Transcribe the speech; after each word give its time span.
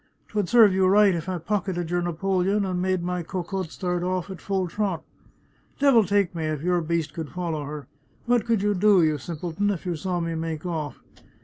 'Twould 0.29 0.49
serve 0.49 0.73
you 0.73 0.87
right 0.87 1.13
if 1.13 1.29
I 1.29 1.37
pocketed 1.37 1.91
your 1.91 2.01
napoleon 2.01 2.65
and 2.65 2.81
made 2.81 3.03
my 3.03 3.21
Cocotte 3.21 3.69
start 3.69 4.01
oflf 4.01 4.31
at 4.31 4.41
full 4.41 4.67
trot. 4.67 5.03
Devil 5.77 6.05
take 6.05 6.33
me 6.33 6.45
if 6.45 6.63
your 6.63 6.81
beast 6.81 7.13
could 7.13 7.29
follow 7.29 7.63
her! 7.65 7.87
What 8.25 8.47
could 8.47 8.63
you 8.63 8.73
do, 8.73 9.03
you 9.03 9.19
simpleton, 9.19 9.69
if 9.69 9.85
you 9.85 9.95
saw 9.95 10.19
me 10.19 10.33
make 10.33 10.65
off? 10.65 10.99